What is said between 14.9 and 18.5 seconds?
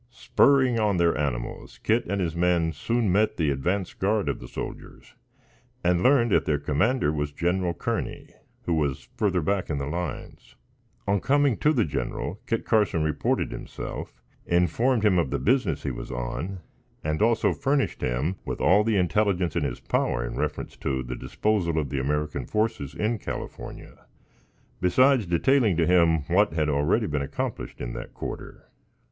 him of the business he was on, and also furnished him